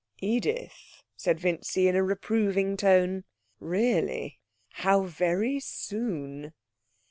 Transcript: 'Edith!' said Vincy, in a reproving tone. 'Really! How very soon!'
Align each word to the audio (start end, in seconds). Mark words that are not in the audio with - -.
'Edith!' 0.19 1.03
said 1.15 1.39
Vincy, 1.39 1.87
in 1.87 1.95
a 1.95 2.01
reproving 2.01 2.75
tone. 2.75 3.23
'Really! 3.59 4.39
How 4.69 5.03
very 5.03 5.59
soon!' 5.59 6.53